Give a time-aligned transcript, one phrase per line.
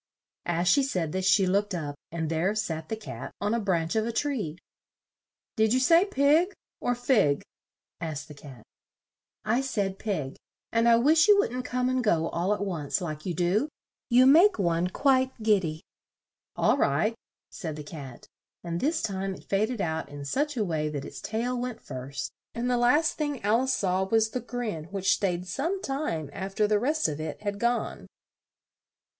[0.47, 3.95] As she said this, she looked up, and there sat the Cat on a branch
[3.95, 4.57] of a tree.
[5.55, 7.43] "Did you say pig, or fig?"
[7.99, 8.63] asked the Cat.
[9.45, 10.37] "I said pig;
[10.71, 13.69] and I wish you wouldn't come and go, all at once, like you do;
[14.09, 15.83] you make one quite gid dy."
[16.55, 17.13] "All right,"
[17.51, 18.25] said the Cat;
[18.63, 22.31] and this time it faded out in such a way that its tail went first,
[22.55, 26.55] and the last thing Al ice saw was the grin which stayed some time af
[26.55, 28.07] ter the rest of it had gone.